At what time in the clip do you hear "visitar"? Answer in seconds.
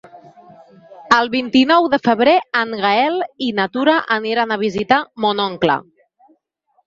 4.65-4.99